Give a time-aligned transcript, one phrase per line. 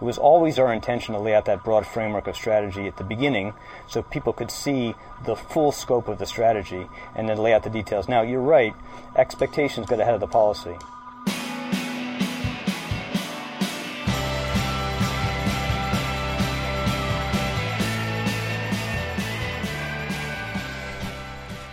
[0.00, 3.04] It was always our intention to lay out that broad framework of strategy at the
[3.04, 3.52] beginning
[3.86, 4.94] so people could see
[5.26, 8.08] the full scope of the strategy and then lay out the details.
[8.08, 8.72] Now, you're right,
[9.16, 10.74] expectations got ahead of the policy.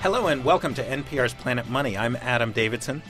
[0.02, 1.96] Hello and welcome to NPR's Planet Money.
[1.96, 3.04] I'm Adam Davidson.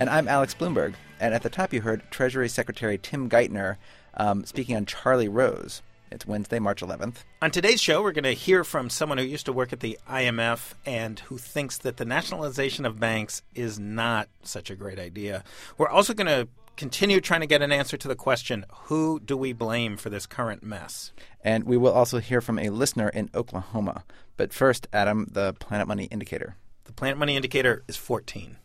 [0.00, 0.94] And I'm Alex Blumberg.
[1.20, 3.76] And at the top, you heard Treasury Secretary Tim Geithner
[4.16, 5.82] um, speaking on Charlie Rose.
[6.10, 7.24] It's Wednesday, March 11th.
[7.42, 9.98] On today's show, we're going to hear from someone who used to work at the
[10.08, 15.42] IMF and who thinks that the nationalization of banks is not such a great idea.
[15.76, 19.36] We're also going to continue trying to get an answer to the question who do
[19.36, 21.12] we blame for this current mess?
[21.42, 24.04] And we will also hear from a listener in Oklahoma.
[24.36, 26.56] But first, Adam, the Planet Money indicator.
[26.84, 28.56] The Planet Money indicator is 14.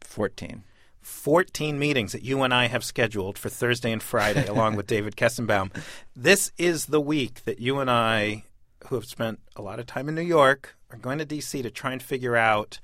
[0.00, 0.64] 14.
[1.08, 5.16] 14 meetings that you and I have scheduled for Thursday and Friday, along with David
[5.16, 5.74] Kestenbaum.
[6.14, 8.44] This is the week that you and I,
[8.86, 11.62] who have spent a lot of time in New York, are going to D.C.
[11.62, 12.78] to try and figure out.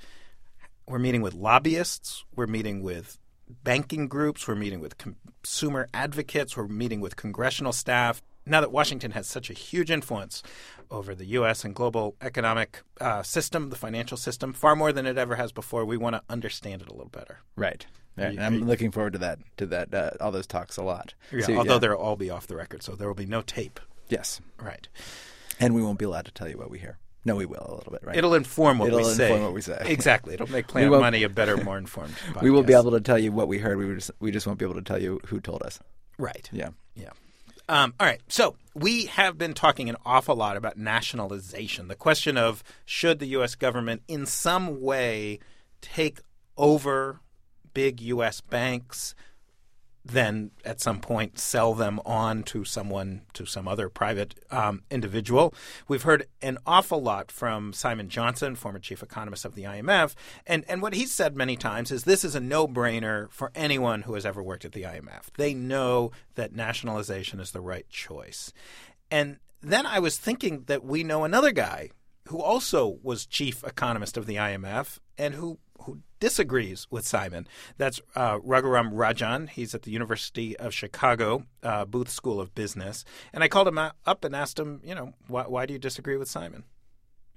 [0.86, 3.18] We're meeting with lobbyists, we're meeting with
[3.62, 8.20] banking groups, we're meeting with consumer advocates, we're meeting with congressional staff.
[8.44, 10.42] Now that Washington has such a huge influence
[10.90, 11.64] over the U.S.
[11.64, 15.86] and global economic uh, system, the financial system, far more than it ever has before,
[15.86, 17.38] we want to understand it a little better.
[17.56, 17.86] Right.
[18.16, 18.38] Right.
[18.38, 21.14] I'm looking forward to that, to that, uh, all those talks a lot.
[21.32, 21.78] Yeah, so, although yeah.
[21.78, 23.80] they'll all be off the record, so there will be no tape.
[24.08, 24.40] Yes.
[24.60, 24.86] Right.
[25.58, 26.98] And we won't be allowed to tell you what we hear.
[27.24, 28.16] No, we will a little bit, right?
[28.16, 29.24] It'll inform what It'll we say.
[29.24, 29.82] It'll inform what we say.
[29.86, 30.34] Exactly.
[30.34, 32.14] It'll make Planet Money a better, more informed.
[32.14, 32.42] Podcast.
[32.42, 33.78] we will be able to tell you what we heard.
[33.78, 35.80] We just we just won't be able to tell you who told us.
[36.18, 36.48] Right.
[36.52, 36.68] Yeah.
[36.94, 37.10] Yeah.
[37.68, 38.20] Um, all right.
[38.28, 41.88] So we have been talking an awful lot about nationalization.
[41.88, 43.54] The question of should the U.S.
[43.54, 45.38] government in some way
[45.80, 46.20] take
[46.58, 47.20] over
[47.74, 48.40] big U.S.
[48.40, 49.14] banks,
[50.04, 55.54] then at some point sell them on to someone, to some other private um, individual.
[55.88, 60.14] We've heard an awful lot from Simon Johnson, former chief economist of the IMF,
[60.46, 64.14] and and what he's said many times is this is a no-brainer for anyone who
[64.14, 65.30] has ever worked at the IMF.
[65.36, 68.52] They know that nationalization is the right choice,
[69.10, 71.90] and then I was thinking that we know another guy
[72.28, 77.46] who also was chief economist of the IMF and who who disagrees with Simon.
[77.76, 79.48] That's uh, Raghuram Rajan.
[79.48, 83.04] He's at the University of Chicago uh, Booth School of Business.
[83.32, 86.16] And I called him up and asked him, you know, why, why do you disagree
[86.16, 86.64] with Simon?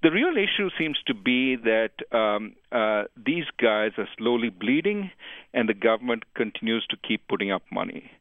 [0.03, 5.09] The real issue seems to be that um, uh, these guys are slowly bleeding,
[5.56, 8.12] and the government continues to keep putting up money.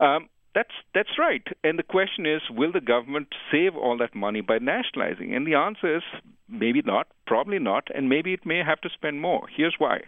[0.00, 1.46] Um, that's that's right.
[1.62, 5.34] And the question is, will the government save all that money by nationalizing?
[5.34, 6.02] And the answer is
[6.48, 9.46] maybe not, probably not, and maybe it may have to spend more.
[9.54, 10.00] Here's why.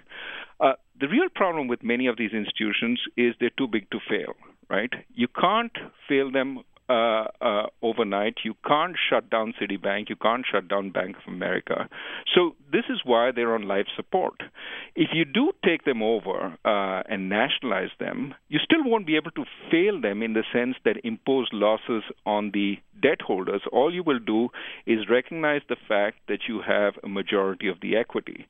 [0.61, 4.35] Uh, the real problem with many of these institutions is they're too big to fail,
[4.71, 4.93] right?
[5.15, 5.77] You can't
[6.09, 8.35] fail them uh, uh, overnight.
[8.45, 10.09] You can't shut down Citibank.
[10.09, 11.89] You can't shut down Bank of America.
[12.35, 14.43] So this is why they're on life support.
[14.95, 19.33] If you do take them over uh, and nationalize them, you still won't be able
[19.33, 23.63] to fail them in the sense that impose losses on the debt holders.
[23.73, 24.49] All you will do
[24.87, 28.47] is recognize the fact that you have a majority of the equity.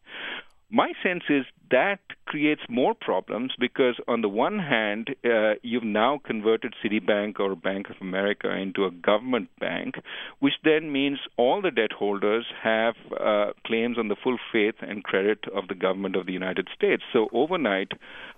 [0.71, 6.21] My sense is that creates more problems because, on the one hand, uh, you've now
[6.25, 9.97] converted Citibank or Bank of America into a government bank,
[10.41, 15.05] which then means all the debt holders have uh, claims on the full faith and
[15.05, 17.03] credit of the government of the United States.
[17.13, 17.93] So, overnight,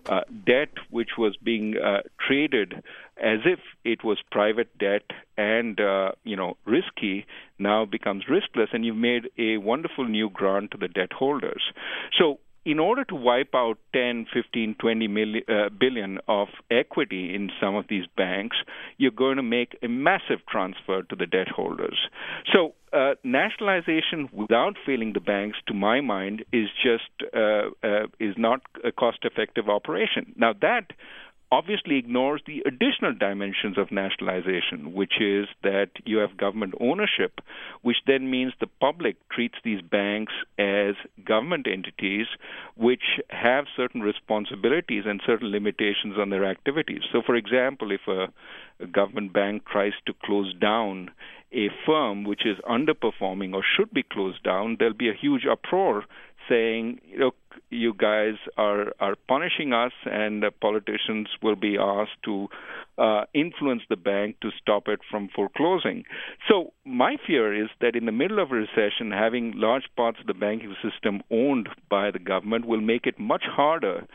[0.07, 2.83] uh, debt which was being uh, traded
[3.21, 5.03] as if it was private debt
[5.37, 7.27] and uh, you know risky
[7.59, 11.63] now becomes riskless and you've made a wonderful new grant to the debt holders
[12.19, 17.51] so in order to wipe out 10, 15, 20 million, uh, billion of equity in
[17.59, 18.59] some of these banks,
[18.99, 21.99] you're going to make a massive transfer to the debt holders.
[22.53, 28.35] So, uh, nationalization without failing the banks, to my mind, is just uh, uh is
[28.37, 30.35] not a cost-effective operation.
[30.37, 30.93] Now that
[31.51, 37.41] obviously ignores the additional dimensions of nationalization, which is that you have government ownership,
[37.83, 42.27] which then means the public treats these banks as government entities
[42.77, 47.03] which have certain responsibilities and certain limitations on their activities.
[47.11, 48.29] So, for example, if a,
[48.83, 51.11] a government bank tries to close down
[51.53, 56.05] a firm which is underperforming or should be closed down, there'll be a huge uproar
[56.49, 57.37] saying, look,
[57.71, 62.49] you guys are are punishing us, and politicians will be asked to
[62.99, 66.05] uh, influence the bank to stop it from foreclosing.
[66.49, 70.27] So my fear is that in the middle of a recession, having large parts of
[70.27, 74.07] the banking system owned by the government will make it much harder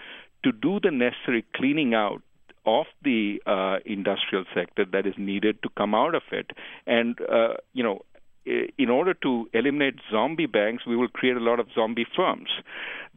[0.43, 2.21] to do the necessary cleaning out
[2.65, 6.51] of the uh, industrial sector that is needed to come out of it.
[6.87, 8.01] And, uh, you know,
[8.45, 12.49] in order to eliminate zombie banks, we will create a lot of zombie firms.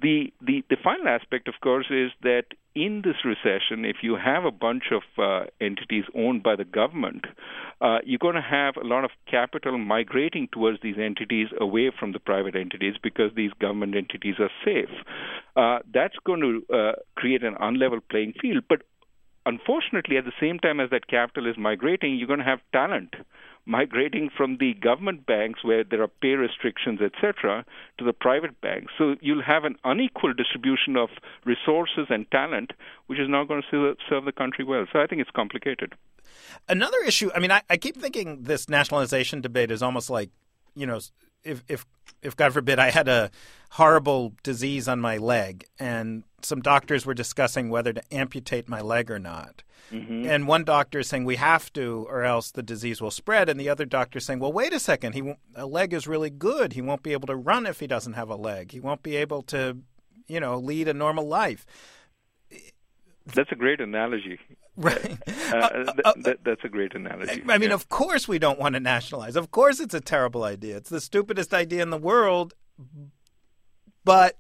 [0.01, 2.45] The, the, the final aspect, of course, is that
[2.75, 7.25] in this recession, if you have a bunch of uh, entities owned by the government,
[7.81, 12.13] uh, you're going to have a lot of capital migrating towards these entities away from
[12.13, 14.91] the private entities because these government entities are safe.
[15.57, 18.65] Uh, that's going to uh, create an unlevel playing field.
[18.69, 18.83] But
[19.47, 23.15] unfortunately, at the same time as that capital is migrating, you're going to have talent
[23.67, 27.65] migrating from the government banks where there are pay restrictions, etc.,
[27.99, 28.93] to the private banks.
[28.97, 31.11] So you'll have an unequal distribution of
[31.45, 32.73] resources and talent,
[33.09, 34.87] which is not going to serve the country well.
[34.93, 35.95] So I think it's complicated.
[36.69, 40.31] Another issue, I mean, I, I keep thinking this nationalization debate is almost like,
[40.75, 41.01] you know,
[41.43, 41.87] if if
[42.27, 43.31] if God forbid I had a
[43.71, 49.11] horrible disease on my leg and some doctors were discussing whether to amputate my leg
[49.11, 49.63] or not.
[49.93, 50.27] Mm-hmm.
[50.27, 53.49] And one doctor is saying we have to, or else the disease will spread.
[53.49, 56.31] And the other doctor is saying, well, wait a second, he a leg is really
[56.31, 56.73] good.
[56.73, 58.73] He won't be able to run if he doesn't have a leg.
[58.73, 59.79] He won't be able to,
[60.27, 61.65] you know, lead a normal life.
[63.35, 64.39] That's a great analogy.
[64.77, 65.19] Right.
[65.47, 67.41] Uh, uh, uh, th- that's a great analogy.
[67.49, 67.75] I mean, yeah.
[67.75, 69.37] of course we don't want to nationalize.
[69.37, 70.77] Of course it's a terrible idea.
[70.77, 72.53] It's the stupidest idea in the world.
[74.05, 74.37] But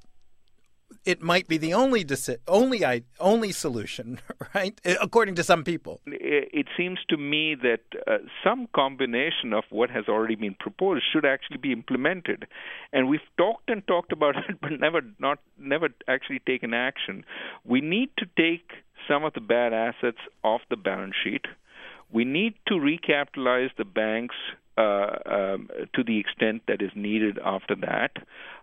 [1.06, 2.84] it might be the only deci- only
[3.20, 4.18] only solution,
[4.54, 4.78] right?
[5.00, 6.00] According to some people.
[6.06, 11.24] It seems to me that uh, some combination of what has already been proposed should
[11.24, 12.46] actually be implemented,
[12.92, 17.24] and we've talked and talked about it, but never not never actually taken action.
[17.64, 18.70] We need to take
[19.08, 21.46] some of the bad assets off the balance sheet.
[22.12, 24.34] We need to recapitalize the banks
[24.78, 28.12] uh, um, to the extent that is needed after that.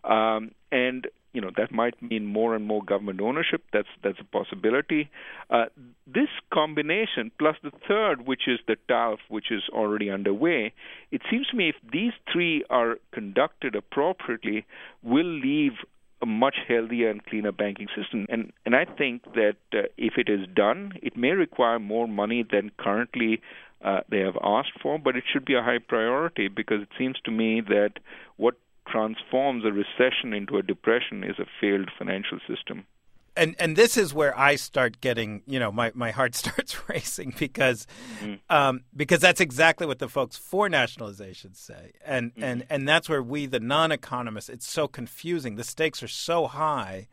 [0.10, 3.64] Um, and you know that might mean more and more government ownership.
[3.74, 5.10] That's that's a possibility.
[5.50, 5.66] Uh,
[6.08, 10.74] this combination plus the third, which is the TALF, which is already underway,
[11.12, 14.66] it seems to me if these three are conducted appropriately,
[15.02, 15.74] will leave
[16.22, 18.26] a much healthier and cleaner banking system.
[18.30, 22.46] And and I think that uh, if it is done, it may require more money
[22.50, 23.42] than currently
[23.84, 27.18] uh, they have asked for, but it should be a high priority because it seems
[27.26, 27.94] to me that
[28.38, 28.56] what
[28.88, 32.86] transforms a recession into a depression is a failed financial system.
[33.36, 37.34] And and this is where I start getting, you know, my, my heart starts racing
[37.40, 37.88] because
[38.22, 38.40] mm.
[38.50, 42.44] um, because that's exactly what the folks for nationalization say, and mm.
[42.44, 45.56] and and that's where we, the non-economists, it's so confusing.
[45.56, 47.08] The stakes are so high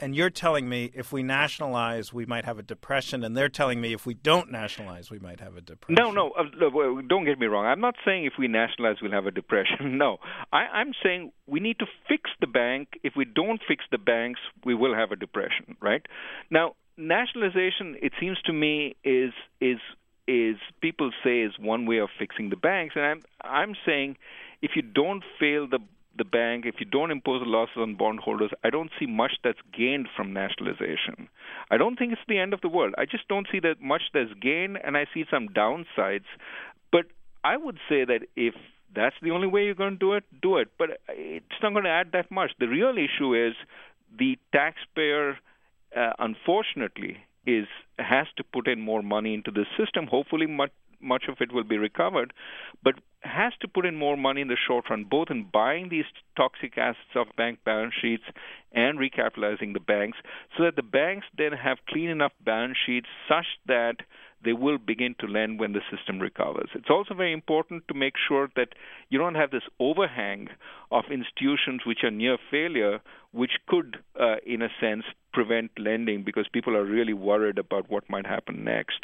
[0.00, 3.80] and you're telling me if we nationalize, we might have a depression, and they're telling
[3.80, 5.96] me if we don't nationalize, we might have a depression.
[6.02, 6.42] No, no, uh,
[7.08, 7.66] don't get me wrong.
[7.66, 9.98] I'm not saying if we nationalize, we'll have a depression.
[10.04, 10.18] No,
[10.52, 12.98] I, I'm saying we need to fix the bank.
[13.04, 16.04] If we don't fix the banks, we will have a depression, right?
[16.50, 19.78] Now, nationalization, it seems to me, is is
[20.26, 24.16] is people say is one way of fixing the banks, and I'm I'm saying
[24.62, 25.78] if you don't fail the
[26.16, 30.08] the bank, if you don't impose losses on bondholders, I don't see much that's gained
[30.16, 31.28] from nationalization.
[31.70, 32.94] I don't think it's the end of the world.
[32.98, 36.26] I just don't see that much that's gained, and I see some downsides.
[36.92, 37.06] But
[37.42, 38.54] I would say that if
[38.94, 40.68] that's the only way you're going to do it, do it.
[40.78, 42.52] But it's not going to add that much.
[42.58, 43.54] The real issue is
[44.16, 45.38] the taxpayer,
[45.96, 47.66] uh, unfortunately, is
[47.98, 50.06] has to put in more money into the system.
[50.06, 50.70] Hopefully, much
[51.00, 52.32] much of it will be recovered,
[52.82, 52.94] but
[53.24, 56.04] has to put in more money in the short run, both in buying these
[56.36, 58.24] toxic assets off bank balance sheets
[58.72, 60.18] and recapitalizing the banks,
[60.56, 63.96] so that the banks then have clean enough balance sheets such that
[64.44, 66.68] they will begin to lend when the system recovers.
[66.74, 68.68] It's also very important to make sure that
[69.08, 70.48] you don't have this overhang
[70.90, 73.00] of institutions which are near failure,
[73.32, 75.04] which could, uh, in a sense,
[75.38, 79.00] prevent lending because people are really worried about what might happen next.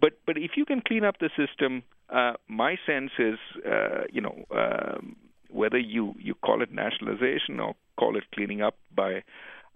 [0.00, 4.20] But but if you can clean up the system, uh, my sense is, uh, you
[4.20, 4.36] know.
[4.50, 5.16] Um,
[5.48, 9.22] whether you, you call it nationalization or call it cleaning up by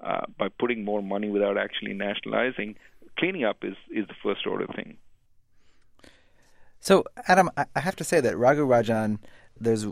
[0.03, 2.75] uh, by putting more money without actually nationalizing,
[3.19, 4.97] cleaning up is, is the first order thing.
[6.81, 9.19] So, Adam, I have to say that Raghu Rajan,
[9.61, 9.87] there's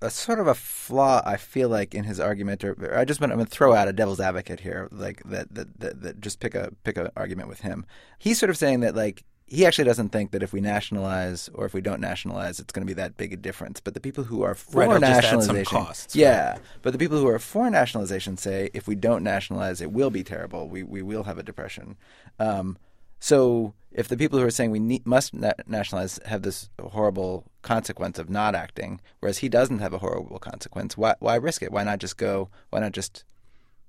[0.00, 3.38] a sort of a flaw I feel like in his argument, or, I just want
[3.38, 6.72] to throw out a devil's advocate here, like that, that, that, that just pick a
[6.84, 7.84] pick an argument with him.
[8.18, 11.64] He's sort of saying that like he actually doesn't think that if we nationalize or
[11.64, 13.80] if we don't nationalize, it's going to be that big a difference.
[13.80, 16.52] But the people who are for right, nationalization, costs, yeah.
[16.52, 16.60] Right.
[16.82, 20.22] But the people who are for nationalization say if we don't nationalize, it will be
[20.22, 20.68] terrible.
[20.68, 21.96] We we will have a depression.
[22.38, 22.76] Um,
[23.18, 27.44] so if the people who are saying we need, must na- nationalize have this horrible
[27.62, 31.72] consequence of not acting, whereas he doesn't have a horrible consequence, why why risk it?
[31.72, 32.50] Why not just go?
[32.70, 33.24] Why not just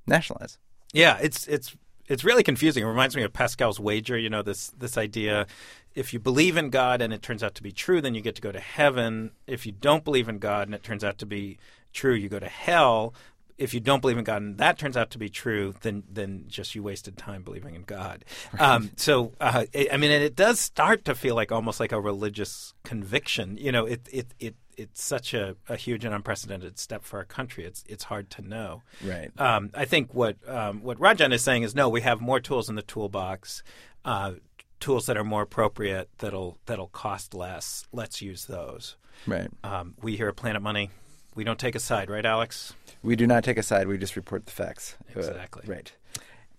[0.07, 0.57] nationalize?
[0.93, 1.75] Yeah, it's it's
[2.07, 2.83] it's really confusing.
[2.83, 4.17] It reminds me of Pascal's wager.
[4.17, 5.47] You know this this idea:
[5.95, 8.35] if you believe in God and it turns out to be true, then you get
[8.35, 9.31] to go to heaven.
[9.47, 11.57] If you don't believe in God and it turns out to be
[11.93, 13.13] true, you go to hell.
[13.59, 16.45] If you don't believe in God and that turns out to be true, then then
[16.47, 18.25] just you wasted time believing in God.
[18.53, 18.61] Right.
[18.61, 21.91] Um, so uh, it, I mean, and it does start to feel like almost like
[21.91, 23.57] a religious conviction.
[23.57, 27.25] You know, it it it it's such a, a, huge and unprecedented step for our
[27.25, 27.65] country.
[27.65, 28.81] It's it's hard to know.
[29.03, 29.29] Right.
[29.37, 31.89] Um, I think what um, what Rajan is saying is no.
[31.89, 33.61] We have more tools in the toolbox,
[34.05, 34.33] uh,
[34.79, 37.85] tools that are more appropriate that'll that'll cost less.
[37.91, 38.95] Let's use those.
[39.27, 39.49] Right.
[39.63, 40.91] Um, we here at Planet Money,
[41.35, 42.73] we don't take a side, right, Alex?
[43.03, 43.87] We do not take a side.
[43.87, 44.95] We just report the facts.
[45.15, 45.63] Exactly.
[45.65, 45.91] Uh, right.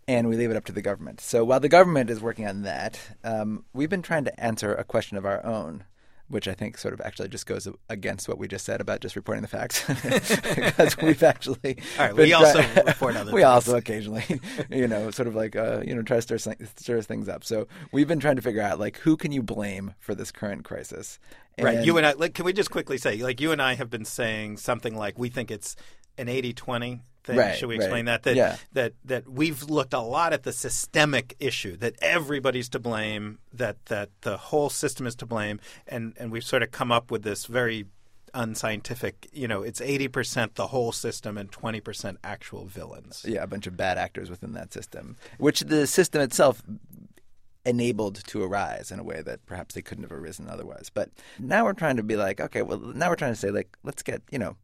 [0.08, 1.20] And we leave it up to the government.
[1.20, 4.84] So while the government is working on that, um, we've been trying to answer a
[4.84, 5.84] question of our own
[6.30, 9.16] which I think sort of actually just goes against what we just said about just
[9.16, 9.84] reporting the facts,
[10.54, 12.16] because we've actually all right.
[12.16, 13.32] We also report other.
[13.34, 16.38] we also occasionally, you know, sort of like uh, you know, try to stir
[16.76, 17.44] stir things up.
[17.44, 20.64] So we've been trying to figure out like who can you blame for this current
[20.64, 21.18] crisis.
[21.66, 21.86] And right.
[21.86, 22.12] You and I.
[22.12, 25.18] Like, can we just quickly say, like, you and I have been saying something like
[25.18, 25.76] we think it's
[26.18, 27.36] an 80-20 thing.
[27.36, 27.84] Right, Should we right.
[27.84, 28.22] explain that?
[28.24, 28.56] That, yeah.
[28.72, 33.84] that that we've looked a lot at the systemic issue that everybody's to blame, that
[33.86, 37.22] that the whole system is to blame, and and we've sort of come up with
[37.22, 37.86] this very
[38.32, 39.28] unscientific.
[39.32, 43.24] You know, it's eighty percent the whole system and twenty percent actual villains.
[43.26, 46.62] Yeah, a bunch of bad actors within that system, which the system itself
[47.64, 50.90] enabled to arise in a way that perhaps they couldn't have arisen otherwise.
[50.92, 53.76] But now we're trying to be like, okay, well, now we're trying to say like,
[53.82, 54.56] let's get you know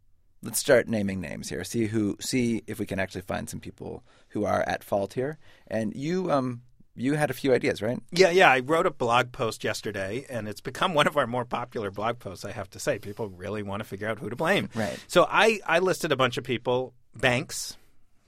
[0.43, 1.65] let's start naming names here.
[1.65, 5.39] See who see if we can actually find some people who are at fault here.
[5.67, 6.63] And you um
[6.95, 7.99] you had a few ideas, right?
[8.11, 8.51] Yeah, yeah.
[8.51, 12.19] I wrote a blog post yesterday, and it's become one of our more popular blog
[12.19, 12.45] posts.
[12.45, 14.71] I have to say, people really want to figure out who to blame.
[14.75, 14.99] Right.
[15.07, 17.77] So I I listed a bunch of people, banks.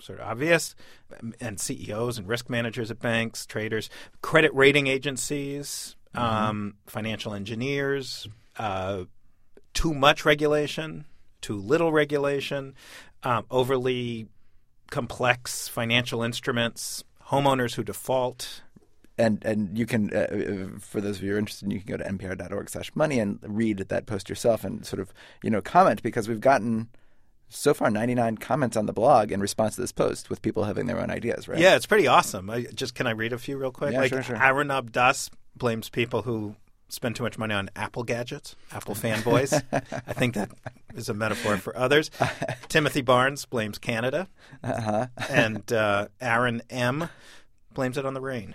[0.01, 0.75] Sort of obvious,
[1.41, 3.91] and CEOs and risk managers at banks, traders,
[4.23, 6.25] credit rating agencies, mm-hmm.
[6.25, 8.29] um, financial engineers,
[8.59, 9.05] uh,
[9.75, 11.05] too much regulation,
[11.41, 12.75] too little regulation,
[13.23, 14.29] um, overly
[14.91, 18.63] complex financial instruments, homeowners who default.
[19.17, 21.89] And and you can, uh, uh for those of you who are interested, you can
[21.89, 25.13] go to npr.org slash money and read that post yourself and sort of
[25.43, 26.89] you know comment because we've gotten
[27.49, 30.87] so far 99 comments on the blog in response to this post with people having
[30.87, 31.59] their own ideas, right?
[31.59, 32.51] Yeah, it's pretty awesome.
[32.51, 33.93] I, just can I read a few real quick?
[33.93, 34.37] Yeah, like sure, sure.
[34.37, 36.57] Arunab Das blames people who
[36.89, 39.63] spend too much money on Apple gadgets, Apple fanboys.
[39.73, 40.51] I think that
[40.95, 42.11] is a metaphor for others.
[42.69, 44.29] Timothy Barnes blames Canada,
[44.63, 45.09] uh-huh.
[45.29, 47.09] and uh, Aaron M
[47.75, 48.55] blames it on the rain.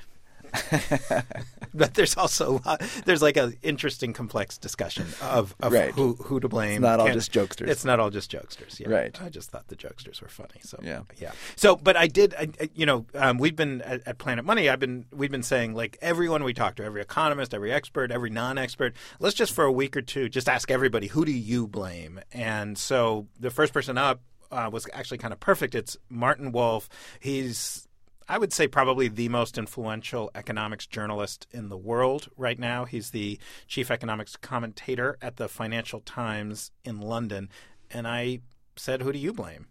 [1.74, 5.92] but there's also lot, there's like an interesting, complex discussion of, of right.
[5.94, 6.76] who who to blame.
[6.76, 7.68] It's not all just jokesters.
[7.68, 8.80] It's not all just jokesters.
[8.80, 8.90] Yeah.
[8.90, 9.22] Right.
[9.22, 10.60] I just thought the jokesters were funny.
[10.62, 11.32] So yeah, yeah.
[11.56, 12.36] So, but I did.
[12.38, 14.70] I, you know, um, we've been at, at, Planet Money.
[14.70, 18.30] I've been we've been saying like everyone we talk to, every economist, every expert, every
[18.30, 18.96] non-expert.
[19.20, 22.20] Let's just for a week or two just ask everybody who do you blame.
[22.32, 25.76] And so the first person up uh, was actually kind of perfect.
[25.76, 26.88] It's Martin Wolf.
[27.20, 27.88] He's
[28.28, 32.86] I would say probably the most influential economics journalist in the world right now.
[32.86, 37.50] He's the chief economics commentator at the Financial Times in London.
[37.92, 38.40] And I
[38.76, 39.68] said, Who do you blame?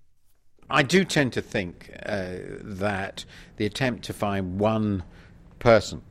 [0.70, 3.24] I do tend to think uh, that
[3.56, 5.02] the attempt to find one
[5.58, 6.02] person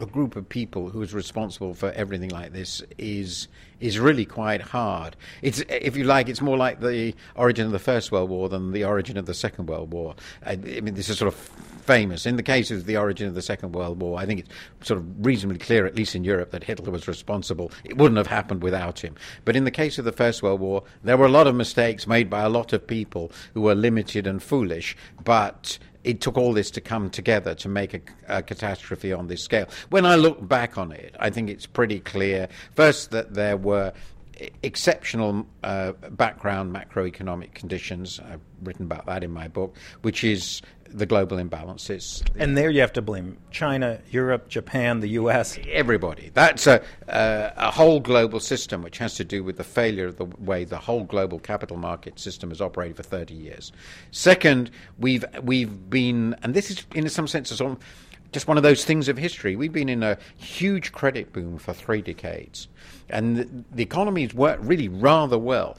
[0.00, 3.48] a group of people who is responsible for everything like this is
[3.80, 5.16] is really quite hard.
[5.40, 8.72] It's, if you like, it's more like the origin of the First World War than
[8.72, 10.16] the origin of the Second World War.
[10.44, 12.26] I, I mean, this is sort of famous.
[12.26, 14.98] In the case of the origin of the Second World War, I think it's sort
[14.98, 17.70] of reasonably clear, at least in Europe, that Hitler was responsible.
[17.84, 19.14] It wouldn't have happened without him.
[19.44, 22.06] But in the case of the First World War, there were a lot of mistakes
[22.06, 26.52] made by a lot of people who were limited and foolish, but it took all
[26.52, 29.66] this to come together to make a, a, catastrophe on this scale.
[29.90, 33.92] When I look back on it, I think it's pretty clear first that there were
[34.62, 38.20] exceptional uh, background macroeconomic conditions.
[38.20, 42.22] I've written about that in my book, which is the global imbalances.
[42.36, 45.58] And there you have to blame China, Europe, Japan, the U.S.
[45.70, 46.30] Everybody.
[46.34, 50.16] That's a, uh, a whole global system which has to do with the failure of
[50.16, 53.72] the way the whole global capital market system has operated for 30 years.
[54.10, 57.78] Second, we've, we've been, and this is in some sense sort of
[58.32, 59.56] just one of those things of history.
[59.56, 62.68] We've been in a huge credit boom for three decades,
[63.08, 65.76] and the, the economy's worked really rather well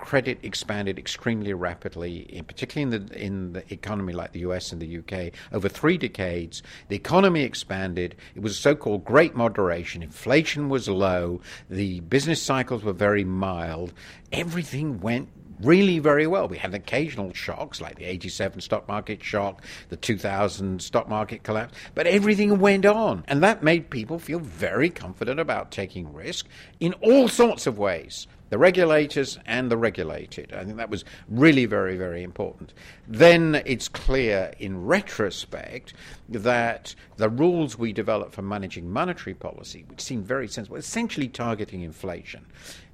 [0.00, 4.72] credit expanded extremely rapidly, in, particularly in the in the economy like the U.S.
[4.72, 5.32] and the U.K.
[5.52, 8.16] Over three decades, the economy expanded.
[8.34, 10.02] It was so-called great moderation.
[10.02, 11.40] Inflation was low.
[11.68, 13.92] The business cycles were very mild.
[14.32, 15.28] Everything went
[15.62, 16.48] really very well.
[16.48, 21.74] We had occasional shocks like the 87 stock market shock, the 2000 stock market collapse,
[21.94, 23.24] but everything went on.
[23.28, 26.46] And that made people feel very confident about taking risk
[26.80, 30.52] in all sorts of ways the regulators and the regulated.
[30.52, 32.74] I think that was really very, very important.
[33.08, 35.94] Then it's clear in retrospect
[36.28, 41.82] that the rules we developed for managing monetary policy, which seemed very sensible, essentially targeting
[41.82, 42.44] inflation,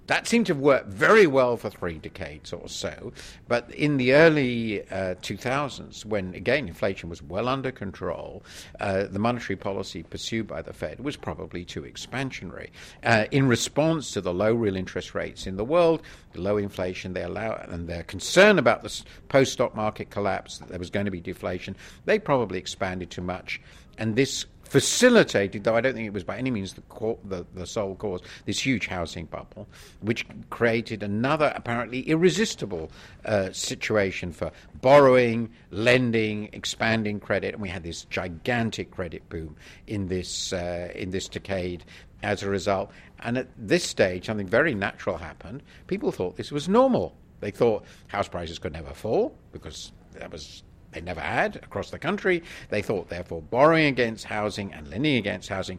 [0.06, 3.12] that seemed to have worked very well for three decades or so.
[3.48, 8.42] But in the early uh, 2000s, when again inflation was well under control,
[8.80, 12.70] uh, the monetary policy pursued by the Fed was probably too expansionary.
[13.02, 17.12] Uh, in response to the low real interest rates in the world, the low inflation
[17.12, 21.06] they allow, and their concern about the post stock market collapse, that there was going
[21.06, 23.60] to be deflation, they probably expanded too much.
[23.98, 27.46] And this facilitated, though I don't think it was by any means the, co- the,
[27.54, 29.68] the, sole cause, this huge housing bubble,
[30.00, 32.90] which created another apparently irresistible
[33.24, 39.56] uh, situation for borrowing, lending, expanding credit, and we had this gigantic credit boom
[39.86, 41.84] in this uh, in this decade
[42.22, 42.90] as a result.
[43.20, 45.62] And at this stage, something very natural happened.
[45.86, 47.14] People thought this was normal.
[47.40, 50.62] They thought house prices could never fall because that was
[50.92, 52.42] they never had across the country.
[52.70, 55.78] They thought, therefore, borrowing against housing and lending against housing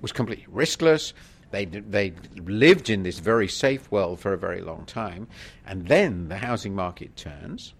[0.00, 1.12] was completely riskless.
[1.50, 5.28] They they lived in this very safe world for a very long time,
[5.66, 7.74] and then the housing market turns.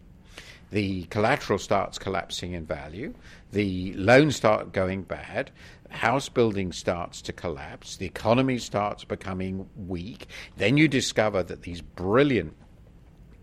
[0.71, 3.15] The collateral starts collapsing in value.
[3.53, 5.51] The loans start going bad.
[5.89, 7.97] House building starts to collapse.
[7.97, 10.27] The economy starts becoming weak.
[10.59, 12.55] Then you discover that these brilliant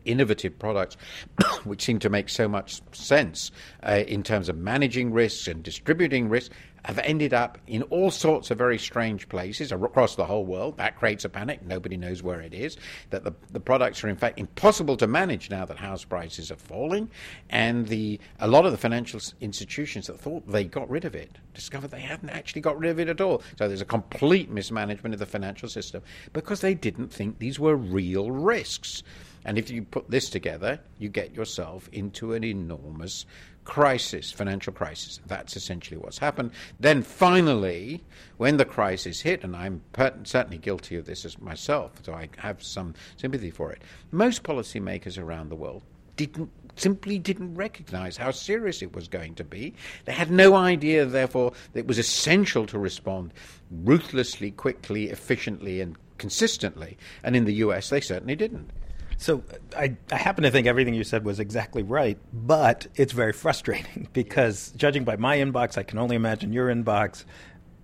[0.05, 0.97] innovative products,
[1.63, 3.51] which seem to make so much sense
[3.83, 6.53] uh, in terms of managing risks and distributing risks,
[6.85, 10.77] have ended up in all sorts of very strange places across the whole world.
[10.77, 11.65] That creates a panic.
[11.65, 12.77] Nobody knows where it is.
[13.09, 16.57] That the, the products are, in fact, impossible to manage now that house prices are
[16.57, 17.09] falling.
[17.49, 21.39] And the, a lot of the financial institutions that thought they got rid of it
[21.55, 23.41] discovered they hadn't actually got rid of it at all.
[23.57, 27.75] So there's a complete mismanagement of the financial system because they didn't think these were
[27.75, 29.01] real risks.
[29.45, 33.25] And if you put this together, you get yourself into an enormous
[33.63, 35.19] crisis, financial crisis.
[35.27, 36.51] That's essentially what's happened.
[36.79, 38.03] Then finally,
[38.37, 42.29] when the crisis hit, and I'm per- certainly guilty of this as myself, so I
[42.37, 43.81] have some sympathy for it,
[44.11, 45.83] most policymakers around the world
[46.15, 49.73] didn't simply didn't recognize how serious it was going to be.
[50.03, 53.33] They had no idea, therefore, that it was essential to respond
[53.71, 56.97] ruthlessly, quickly, efficiently, and consistently.
[57.23, 58.71] And in the US, they certainly didn't.
[59.17, 59.43] So
[59.75, 64.09] I, I happen to think everything you said was exactly right, but it's very frustrating
[64.13, 67.25] because judging by my inbox, I can only imagine your inbox.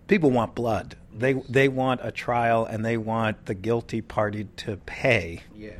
[0.08, 0.98] People want blood.
[1.14, 5.42] They they want a trial and they want the guilty party to pay.
[5.56, 5.80] Yes.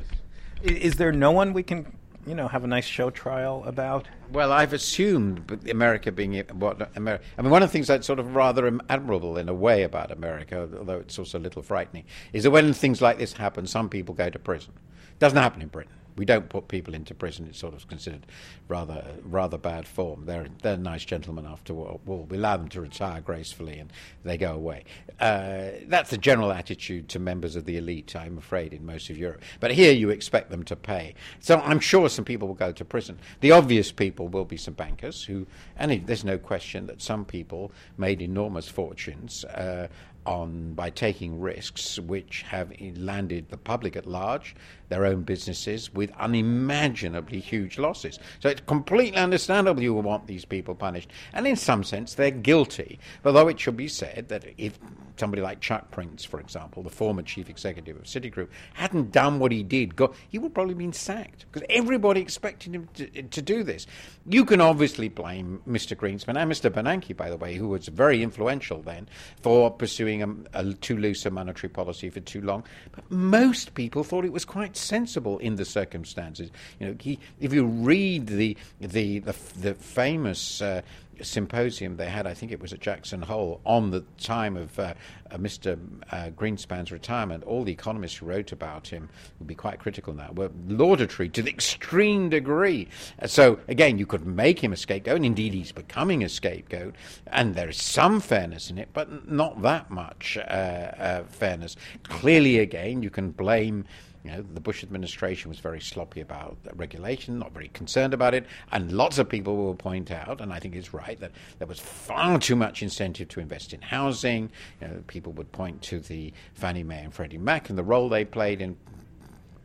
[0.62, 1.86] Is, is there no one we can
[2.26, 4.08] you know have a nice show trial about?
[4.30, 7.24] Well, I've assumed America being what America.
[7.36, 10.10] I mean, one of the things that's sort of rather admirable in a way about
[10.10, 13.88] America, although it's also a little frightening, is that when things like this happen, some
[13.88, 14.72] people go to prison.
[15.22, 15.92] Doesn't happen in Britain.
[16.16, 17.46] We don't put people into prison.
[17.48, 18.26] It's sort of considered
[18.66, 20.26] rather rather bad form.
[20.26, 22.00] They're they're nice gentlemen after all.
[22.04, 23.92] We allow them to retire gracefully and
[24.24, 24.82] they go away.
[25.20, 29.16] Uh, that's the general attitude to members of the elite, I'm afraid, in most of
[29.16, 29.42] Europe.
[29.60, 31.14] But here you expect them to pay.
[31.38, 33.20] So I'm sure some people will go to prison.
[33.38, 37.70] The obvious people will be some bankers who, and there's no question that some people
[37.96, 39.44] made enormous fortunes.
[39.44, 39.86] Uh,
[40.26, 44.54] on by taking risks which have landed the public at large,
[44.92, 48.18] their own businesses, with unimaginably huge losses.
[48.40, 51.10] So it's completely understandable you want these people punished.
[51.32, 52.98] And in some sense, they're guilty.
[53.24, 54.78] Although it should be said that if
[55.16, 59.52] somebody like Chuck Prince, for example, the former chief executive of Citigroup, hadn't done what
[59.52, 63.62] he did, he would probably have been sacked because everybody expected him to, to do
[63.62, 63.86] this.
[64.26, 65.96] You can obviously blame Mr.
[65.96, 66.70] Greenspan and Mr.
[66.70, 69.08] Bernanke, by the way, who was very influential then,
[69.40, 72.64] for pursuing a, a too loose a monetary policy for too long.
[72.92, 76.50] But most people thought it was quite sensible in the circumstances.
[76.78, 80.82] You know, he, if you read the the the, the famous uh,
[81.20, 84.94] symposium they had, I think it was at Jackson Hole, on the time of uh,
[85.30, 85.78] uh, Mr.
[86.10, 90.30] Uh, Greenspan's retirement, all the economists who wrote about him would be quite critical now,
[90.32, 92.88] were laudatory to the extreme degree.
[93.20, 96.94] Uh, so, again, you could make him a scapegoat, and indeed he's becoming a scapegoat,
[97.28, 101.76] and there is some fairness in it, but not that much uh, uh, fairness.
[102.04, 103.84] Clearly, again, you can blame
[104.24, 108.46] you know, the Bush administration was very sloppy about regulation, not very concerned about it,
[108.70, 111.80] and lots of people will point out, and I think it's right, that there was
[111.80, 114.50] far too much incentive to invest in housing.
[114.80, 118.08] You know, people would point to the Fannie Mae and Freddie Mac and the role
[118.08, 118.76] they played in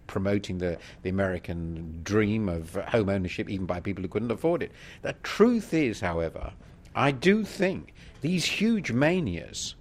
[0.07, 4.71] promoting the, the American dream of home ownership, even by people who couldn't afford it.
[5.01, 6.53] The truth is, however,
[6.95, 9.75] I do think these huge manias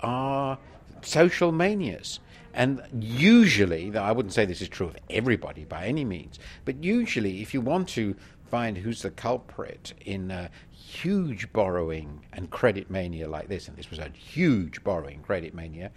[0.00, 0.58] are
[1.00, 2.20] social manias.
[2.54, 7.40] And usually, I wouldn't say this is true of everybody by any means, but usually,
[7.40, 8.14] if you want to
[8.50, 13.88] find who's the culprit in a huge borrowing and credit mania like this, and this
[13.88, 15.90] was a huge borrowing credit mania,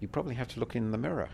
[0.00, 1.28] you probably have to look in the mirror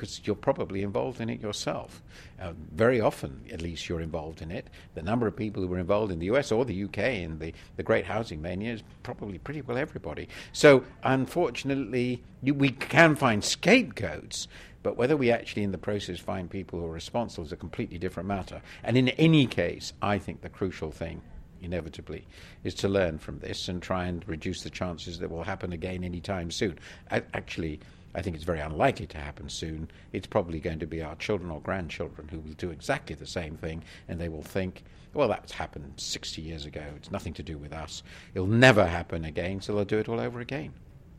[0.00, 2.02] because you're probably involved in it yourself.
[2.40, 4.66] Uh, very often, at least, you're involved in it.
[4.94, 7.52] The number of people who were involved in the US or the UK in the,
[7.76, 10.26] the great housing mania is probably pretty well everybody.
[10.52, 14.48] So, unfortunately, you, we can find scapegoats.
[14.82, 17.98] But whether we actually, in the process, find people who are responsible is a completely
[17.98, 18.62] different matter.
[18.82, 21.20] And in any case, I think the crucial thing,
[21.60, 22.26] inevitably,
[22.64, 26.02] is to learn from this and try and reduce the chances that will happen again
[26.04, 26.78] anytime soon.
[27.10, 27.80] Actually,
[28.14, 29.90] I think it's very unlikely to happen soon.
[30.12, 33.56] It's probably going to be our children or grandchildren who will do exactly the same
[33.56, 34.82] thing, and they will think,
[35.14, 36.84] well, that's happened 60 years ago.
[36.96, 38.02] It's nothing to do with us.
[38.34, 40.72] It'll never happen again, so they'll do it all over again.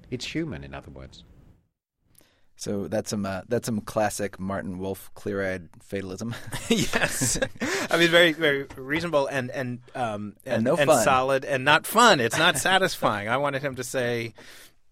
[0.09, 1.23] It's human, in other words.
[2.61, 6.35] So that's some uh, that's some classic Martin Wolf clear-eyed fatalism.
[6.69, 7.39] yes,
[7.89, 11.87] I mean very very reasonable and and um, And and, no and solid and not
[11.87, 12.19] fun.
[12.19, 13.27] It's not satisfying.
[13.27, 14.35] I wanted him to say.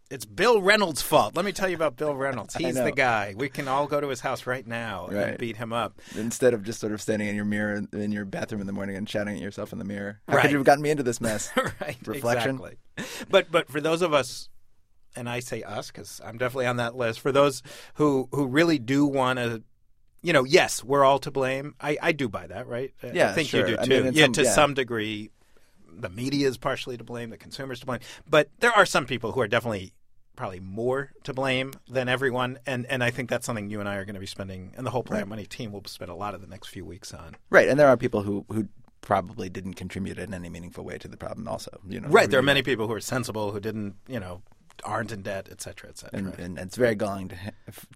[0.09, 1.35] It's Bill Reynolds' fault.
[1.35, 2.55] Let me tell you about Bill Reynolds.
[2.57, 3.35] He's the guy.
[3.37, 6.01] We can all go to his house right now and beat him up.
[6.15, 8.95] Instead of just sort of standing in your mirror in your bathroom in the morning
[8.95, 10.19] and shouting at yourself in the mirror.
[10.27, 10.41] How Right.
[10.43, 11.51] could you have gotten me into this mess?
[11.81, 11.95] right.
[12.05, 12.55] Reflection.
[12.55, 12.77] Exactly.
[13.29, 14.49] But but for those of us,
[15.15, 17.19] and I say us because I'm definitely on that list.
[17.19, 17.61] For those
[17.95, 19.61] who who really do want to.
[20.21, 21.75] You know, yes, we're all to blame.
[21.79, 22.93] I, I do buy that, right?
[23.01, 23.61] I- I think sure.
[23.61, 24.03] you do I too.
[24.03, 24.51] mean, yeah, some- to yeah.
[24.51, 25.29] some degree,
[25.89, 29.31] the media is partially to blame, the consumers to blame, but there are some people
[29.31, 29.93] who are definitely
[30.39, 33.95] probably more to blame than everyone, and and I think that's something you and I
[33.97, 36.33] are going to be spending, and the whole Planet Money team will spend a lot
[36.33, 37.35] of the next few weeks on.
[37.49, 38.69] right, and there are people who who
[39.01, 41.45] probably didn't contribute in any meaningful way to the problem.
[41.47, 44.41] Also, you know, Right, there are many people who are sensible who didn't, you know,
[44.83, 46.19] aren't in debt, et cetera, et cetera.
[46.19, 47.35] and, and it's very galling to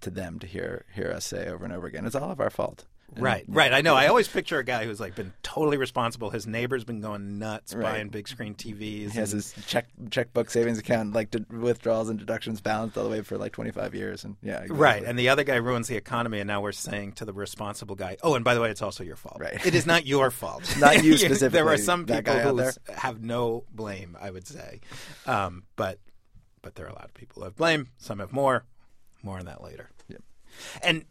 [0.02, 2.50] to them to hear hear us say over and over again, it's all of our
[2.50, 2.84] fault.
[3.14, 3.72] And- Right, right.
[3.72, 3.94] I know.
[3.94, 6.30] I always picture a guy who's like been totally responsible.
[6.30, 7.82] His neighbor's been going nuts Right.
[7.82, 9.12] buying big screen TVs.
[9.12, 13.04] He has and- his check checkbook savings account like de- withdrawals and deductions balanced all
[13.04, 14.76] the way for like twenty five years, and yeah, exactly.
[14.78, 17.94] Right, and the other guy ruins the economy, and now we're saying to the responsible
[17.94, 19.36] guy, "Oh, and by the way, it's also your fault.
[19.38, 19.64] Right.
[19.64, 20.62] It is not your fault.
[20.80, 21.48] Not you specifically.
[21.50, 22.72] there are some people who there.
[22.96, 24.16] have no blame.
[24.20, 24.80] I would say,
[25.26, 26.00] um, but
[26.62, 27.88] but there are a lot of people who have blame.
[27.98, 28.64] Some have more.
[29.22, 29.90] More on that later.
[30.08, 30.22] Yep.
[30.82, 31.04] And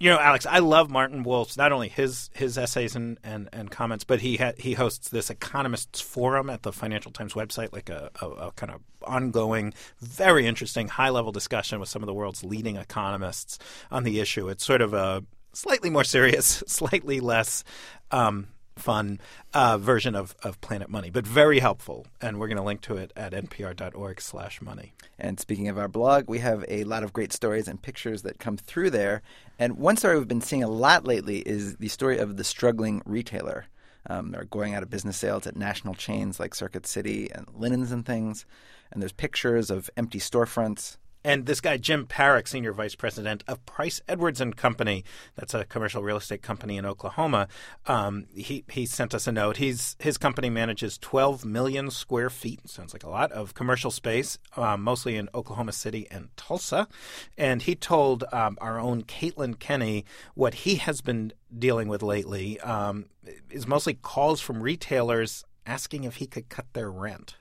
[0.00, 3.70] you know, Alex, I love Martin Wolf's not only his his essays and, and, and
[3.70, 7.90] comments, but he ha- he hosts this economists forum at the Financial Times website, like
[7.90, 12.14] a, a, a kind of ongoing, very interesting, high level discussion with some of the
[12.14, 13.58] world's leading economists
[13.90, 14.48] on the issue.
[14.48, 17.64] It's sort of a slightly more serious, slightly less
[18.10, 19.20] um, fun
[19.54, 22.06] uh, version of, of Planet Money, but very helpful.
[22.20, 24.92] And we're going to link to it at npr.org slash money.
[25.18, 28.38] And speaking of our blog, we have a lot of great stories and pictures that
[28.38, 29.22] come through there.
[29.58, 33.02] And one story we've been seeing a lot lately is the story of the struggling
[33.04, 33.66] retailer.
[34.06, 37.92] Um, they're going out of business sales at national chains like Circuit City and Linens
[37.92, 38.46] and things.
[38.90, 40.96] And there's pictures of empty storefronts.
[41.28, 45.04] And this guy, Jim Parrick, senior vice president of Price Edwards and Company,
[45.36, 47.48] that's a commercial real estate company in Oklahoma.
[47.84, 49.58] Um, he he sent us a note.
[49.58, 52.66] He's his company manages 12 million square feet.
[52.66, 56.88] Sounds like a lot of commercial space, um, mostly in Oklahoma City and Tulsa.
[57.36, 62.58] And he told um, our own Caitlin Kenney what he has been dealing with lately
[62.60, 63.04] um,
[63.50, 67.36] is mostly calls from retailers asking if he could cut their rent.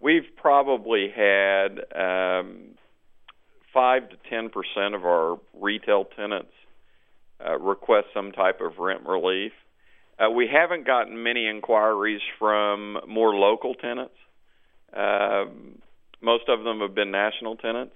[0.00, 2.74] We've probably had um,
[3.74, 6.52] five to ten percent of our retail tenants
[7.44, 9.52] uh, request some type of rent relief.
[10.18, 14.14] Uh, we haven't gotten many inquiries from more local tenants.
[14.96, 15.82] Um,
[16.22, 17.94] most of them have been national tenants.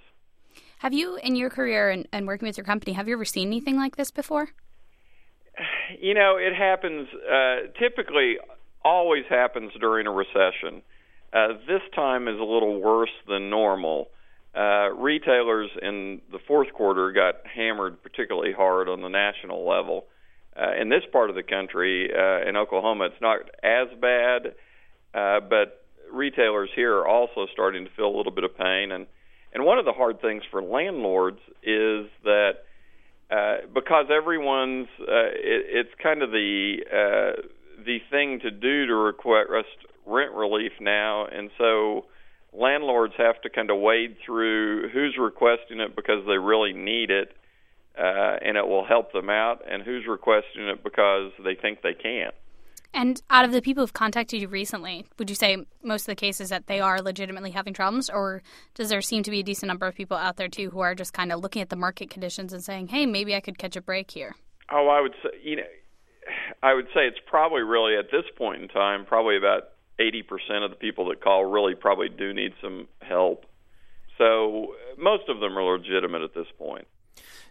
[0.79, 3.49] Have you, in your career and, and working with your company, have you ever seen
[3.49, 4.49] anything like this before?
[5.99, 8.37] You know, it happens uh, typically,
[8.85, 10.83] always happens during a recession.
[11.33, 14.09] Uh, this time is a little worse than normal.
[14.55, 20.07] Uh, retailers in the fourth quarter got hammered particularly hard on the national level.
[20.57, 24.55] Uh, in this part of the country, uh, in Oklahoma, it's not as bad,
[25.15, 28.91] uh, but retailers here are also starting to feel a little bit of pain.
[28.91, 29.07] And
[29.53, 32.65] and one of the hard things for landlords is that
[33.31, 37.43] uh, because everyone's uh, it, it's kind of the uh,
[37.85, 39.69] the thing to do to request
[40.07, 42.07] rent relief now, and so
[42.53, 47.37] landlords have to kind of wade through who's requesting it because they really need it,
[47.99, 51.95] uh, and it will help them out, and who's requesting it because they think they
[51.95, 52.35] can't.
[52.95, 56.15] And out of the people who've contacted you recently, would you say most of the
[56.15, 58.43] cases that they are legitimately having problems, or
[58.75, 60.95] does there seem to be a decent number of people out there too who are
[60.95, 63.77] just kind of looking at the market conditions and saying, "Hey, maybe I could catch
[63.77, 64.37] a break here"?
[64.71, 65.67] Oh, I would say, you know,
[66.63, 70.71] I would say it's probably really at this point in time, probably about 80% of
[70.71, 73.47] the people that call really probably do need some help.
[74.17, 76.87] So most of them are legitimate at this point.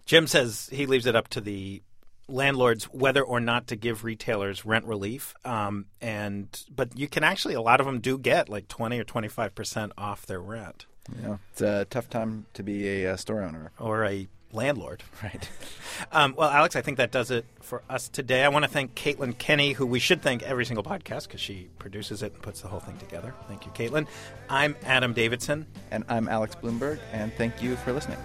[0.05, 1.81] Jim says he leaves it up to the
[2.29, 5.33] landlords whether or not to give retailers rent relief.
[5.45, 9.03] Um, and but you can actually a lot of them do get like 20 or
[9.03, 10.86] 25 percent off their rent.
[11.21, 15.03] Yeah, it's a tough time to be a uh, store owner or a landlord.
[15.23, 15.49] Right.
[16.12, 18.43] Um, well, Alex, I think that does it for us today.
[18.43, 21.69] I want to thank Caitlin Kenney, who we should thank every single podcast because she
[21.79, 23.33] produces it and puts the whole thing together.
[23.47, 24.05] Thank you, Caitlin.
[24.47, 25.65] I'm Adam Davidson.
[25.89, 28.19] And I'm Alex Blumberg, and thank you for listening.